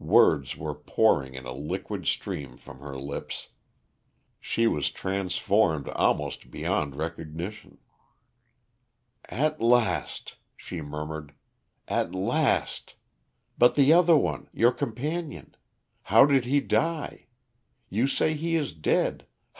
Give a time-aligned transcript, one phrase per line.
[0.00, 3.50] Words were pouring in a liquid stream from her lips;
[4.40, 7.78] she was transformed almost beyond recognition.
[9.28, 11.34] "At last," she murmured,
[11.86, 12.96] "at last!
[13.58, 15.56] But the other one your companion.
[16.02, 17.26] How did he die?
[17.88, 19.24] You say he is dead.